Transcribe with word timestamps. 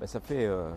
Ben, 0.00 0.06
ça 0.06 0.20
fait 0.20 0.46
euh, 0.46 0.70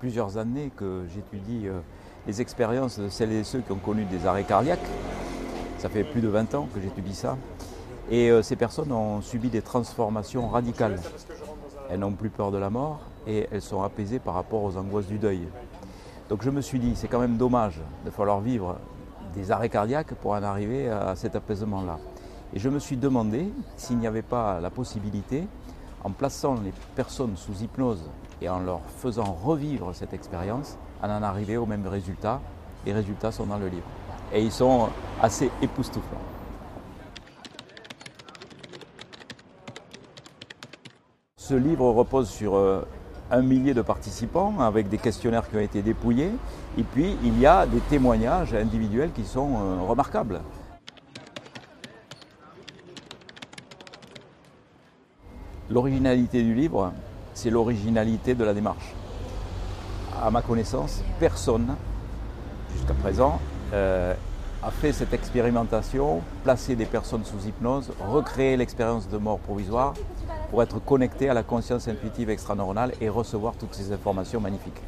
plusieurs 0.00 0.36
années 0.36 0.72
que 0.76 1.04
j'étudie 1.14 1.68
euh, 1.68 1.78
les 2.26 2.40
expériences 2.40 2.98
de 2.98 3.08
celles 3.08 3.30
et 3.30 3.44
ceux 3.44 3.60
qui 3.60 3.70
ont 3.70 3.78
connu 3.78 4.04
des 4.04 4.26
arrêts 4.26 4.42
cardiaques. 4.42 4.84
Ça 5.78 5.88
fait 5.88 6.02
plus 6.02 6.20
de 6.20 6.26
20 6.26 6.56
ans 6.56 6.66
que 6.74 6.80
j'étudie 6.80 7.14
ça. 7.14 7.36
Et 8.10 8.32
euh, 8.32 8.42
ces 8.42 8.56
personnes 8.56 8.90
ont 8.90 9.20
subi 9.20 9.48
des 9.48 9.62
transformations 9.62 10.48
radicales. 10.48 10.98
Elles 11.88 12.00
n'ont 12.00 12.14
plus 12.14 12.30
peur 12.30 12.50
de 12.50 12.58
la 12.58 12.68
mort 12.68 12.98
et 13.28 13.46
elles 13.52 13.62
sont 13.62 13.80
apaisées 13.84 14.18
par 14.18 14.34
rapport 14.34 14.64
aux 14.64 14.76
angoisses 14.76 15.06
du 15.06 15.18
deuil. 15.18 15.46
Donc 16.28 16.42
je 16.42 16.50
me 16.50 16.60
suis 16.60 16.80
dit, 16.80 16.96
c'est 16.96 17.06
quand 17.06 17.20
même 17.20 17.36
dommage 17.36 17.80
de 18.04 18.10
falloir 18.10 18.40
vivre 18.40 18.78
des 19.36 19.52
arrêts 19.52 19.68
cardiaques 19.68 20.14
pour 20.14 20.32
en 20.32 20.42
arriver 20.42 20.88
à 20.88 21.14
cet 21.14 21.36
apaisement-là. 21.36 22.00
Et 22.52 22.58
je 22.58 22.68
me 22.68 22.80
suis 22.80 22.96
demandé 22.96 23.52
s'il 23.76 23.98
n'y 23.98 24.06
avait 24.08 24.22
pas 24.22 24.58
la 24.60 24.70
possibilité, 24.70 25.46
en 26.04 26.10
plaçant 26.10 26.54
les 26.62 26.72
personnes 26.94 27.36
sous 27.36 27.62
hypnose 27.62 28.08
et 28.40 28.48
en 28.48 28.60
leur 28.60 28.80
faisant 28.98 29.36
revivre 29.42 29.94
cette 29.94 30.12
expérience, 30.12 30.76
à 31.02 31.08
en 31.08 31.22
arriver 31.22 31.56
au 31.56 31.66
même 31.66 31.86
résultat. 31.86 32.40
Les 32.86 32.92
résultats 32.92 33.32
sont 33.32 33.46
dans 33.46 33.58
le 33.58 33.68
livre. 33.68 33.86
Et 34.32 34.42
ils 34.42 34.52
sont 34.52 34.88
assez 35.22 35.50
époustouflants. 35.62 36.18
Ce 41.36 41.54
livre 41.54 41.90
repose 41.90 42.28
sur 42.28 42.54
euh, 42.54 42.86
un 43.30 43.42
millier 43.42 43.74
de 43.74 43.82
participants 43.82 44.60
avec 44.60 44.88
des 44.88 44.98
questionnaires 44.98 45.48
qui 45.48 45.56
ont 45.56 45.60
été 45.60 45.82
dépouillés. 45.82 46.32
Et 46.78 46.82
puis, 46.82 47.16
il 47.22 47.38
y 47.38 47.46
a 47.46 47.66
des 47.66 47.80
témoignages 47.80 48.54
individuels 48.54 49.12
qui 49.12 49.24
sont 49.24 49.50
euh, 49.54 49.82
remarquables. 49.86 50.40
L'originalité 55.70 56.42
du 56.42 56.54
livre, 56.54 56.92
c'est 57.32 57.48
l'originalité 57.48 58.34
de 58.34 58.44
la 58.44 58.52
démarche. 58.52 58.92
À 60.22 60.30
ma 60.30 60.42
connaissance, 60.42 61.02
personne, 61.18 61.74
jusqu'à 62.74 62.92
présent, 62.92 63.40
euh, 63.72 64.12
a 64.62 64.70
fait 64.70 64.92
cette 64.92 65.14
expérimentation, 65.14 66.20
placé 66.42 66.76
des 66.76 66.84
personnes 66.84 67.24
sous 67.24 67.48
hypnose, 67.48 67.92
recréé 68.10 68.58
l'expérience 68.58 69.08
de 69.08 69.16
mort 69.16 69.38
provisoire 69.38 69.94
pour 70.50 70.62
être 70.62 70.84
connecté 70.84 71.30
à 71.30 71.34
la 71.34 71.42
conscience 71.42 71.88
intuitive 71.88 72.28
extraneuronale 72.28 72.92
et 73.00 73.08
recevoir 73.08 73.54
toutes 73.54 73.74
ces 73.74 73.90
informations 73.90 74.40
magnifiques. 74.40 74.82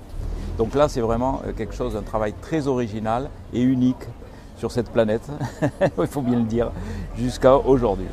Donc 0.58 0.74
là, 0.74 0.90
c'est 0.90 1.00
vraiment 1.00 1.40
euh, 1.46 1.52
quelque 1.52 1.74
chose, 1.74 1.96
un 1.96 2.02
travail 2.02 2.34
très 2.42 2.66
original 2.66 3.30
et 3.55 3.62
unique 3.62 4.05
sur 4.58 4.70
cette 4.70 4.90
planète, 4.90 5.27
il 5.98 6.06
faut 6.06 6.22
bien 6.22 6.38
le 6.38 6.44
dire, 6.44 6.70
jusqu'à 7.16 7.56
aujourd'hui. 7.56 8.08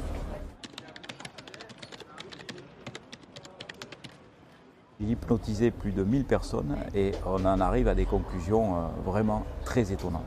J'ai 5.04 5.12
hypnotisé 5.12 5.72
plus 5.72 5.92
de 5.92 6.04
1000 6.04 6.24
personnes 6.24 6.78
et 6.96 7.12
on 7.26 7.46
en 7.46 7.60
arrive 7.60 7.88
à 7.88 7.96
des 7.96 8.06
conclusions 8.06 8.76
euh, 8.76 8.80
vraiment 9.04 9.44
très 9.66 9.92
étonnantes. 9.92 10.22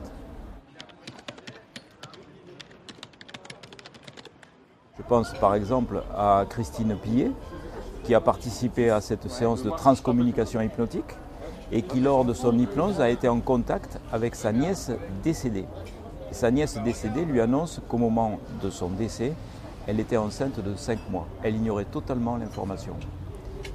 Je 4.98 5.02
pense 5.08 5.32
par 5.34 5.54
exemple 5.54 6.02
à 6.14 6.44
Christine 6.48 6.96
Pillet, 6.96 7.30
qui 8.04 8.14
a 8.14 8.20
participé 8.20 8.90
à 8.90 9.00
cette 9.00 9.30
séance 9.30 9.62
de 9.62 9.70
transcommunication 9.70 10.60
hypnotique 10.60 11.14
et 11.72 11.82
qui, 11.82 12.00
lors 12.00 12.24
de 12.24 12.34
son 12.34 12.58
hypnose, 12.58 13.00
a 13.00 13.08
été 13.08 13.28
en 13.28 13.40
contact 13.40 13.98
avec 14.12 14.34
sa 14.34 14.52
nièce 14.52 14.90
décédée. 15.22 15.66
sa 16.32 16.50
nièce 16.50 16.78
décédée 16.82 17.24
lui 17.24 17.40
annonce 17.40 17.80
qu'au 17.88 17.98
moment 17.98 18.38
de 18.62 18.68
son 18.70 18.88
décès, 18.90 19.32
elle 19.86 20.00
était 20.00 20.16
enceinte 20.16 20.60
de 20.60 20.74
5 20.74 20.98
mois. 21.10 21.26
Elle 21.42 21.56
ignorait 21.56 21.84
totalement 21.86 22.36
l'information. 22.36 22.96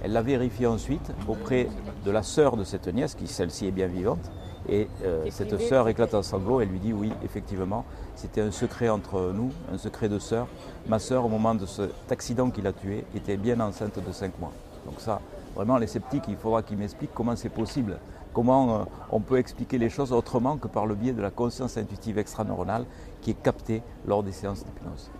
Elle 0.03 0.13
l'a 0.13 0.21
vérifié 0.21 0.67
ensuite 0.67 1.11
auprès 1.27 1.67
de 2.05 2.11
la 2.11 2.23
sœur 2.23 2.57
de 2.57 2.63
cette 2.63 2.87
nièce, 2.87 3.15
qui 3.15 3.27
celle-ci 3.27 3.67
est 3.67 3.71
bien 3.71 3.87
vivante, 3.87 4.31
et 4.69 4.87
euh, 5.03 5.25
cette 5.29 5.59
sœur 5.59 5.87
éclate 5.87 6.13
en 6.13 6.23
sanglots. 6.23 6.61
Elle 6.61 6.69
lui 6.69 6.79
dit 6.79 6.93
oui, 6.93 7.11
effectivement, 7.23 7.85
c'était 8.15 8.41
un 8.41 8.51
secret 8.51 8.89
entre 8.89 9.31
nous, 9.33 9.51
un 9.73 9.77
secret 9.77 10.09
de 10.09 10.19
sœur. 10.19 10.47
Ma 10.87 10.99
sœur, 10.99 11.25
au 11.25 11.29
moment 11.29 11.55
de 11.55 11.65
cet 11.65 12.11
accident 12.11 12.49
qui 12.49 12.61
l'a 12.61 12.73
tuée, 12.73 13.05
était 13.15 13.37
bien 13.37 13.59
enceinte 13.59 13.99
de 14.05 14.11
5 14.11 14.39
mois. 14.39 14.51
Donc 14.85 14.99
ça, 14.99 15.21
vraiment, 15.55 15.77
les 15.77 15.87
sceptiques, 15.87 16.25
il 16.27 16.37
faudra 16.37 16.63
qu'ils 16.63 16.77
m'expliquent 16.77 17.13
comment 17.13 17.35
c'est 17.35 17.49
possible. 17.49 17.97
Comment 18.33 18.75
euh, 18.75 18.83
on 19.11 19.19
peut 19.19 19.37
expliquer 19.37 19.77
les 19.77 19.89
choses 19.89 20.13
autrement 20.13 20.57
que 20.57 20.67
par 20.67 20.85
le 20.85 20.95
biais 20.95 21.11
de 21.11 21.21
la 21.21 21.31
conscience 21.31 21.77
intuitive 21.77 22.17
extraneuronale 22.17 22.85
qui 23.21 23.31
est 23.31 23.41
captée 23.41 23.83
lors 24.05 24.23
des 24.23 24.31
séances 24.31 24.63
d'hypnose. 24.63 25.11